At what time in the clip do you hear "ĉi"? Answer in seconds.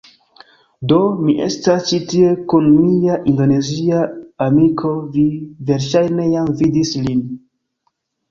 1.89-1.97